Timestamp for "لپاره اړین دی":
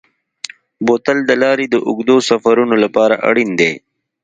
2.83-3.71